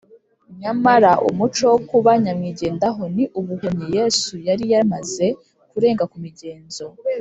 Nyamara 0.61 1.11
umuco 1.29 1.63
wo 1.71 1.79
kuba 1.89 2.11
nyamwigendaho 2.23 3.01
ni 3.15 3.25
ubuhumyi. 3.39 3.85
Yesu 3.97 4.31
yari 4.47 4.65
yamaze 4.73 5.25
kurenga 5.71 6.03
ku 6.11 6.17
migenzo 6.25 6.85